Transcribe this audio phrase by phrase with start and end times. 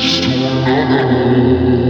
[0.00, 1.89] distance to another.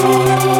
[0.00, 0.51] Música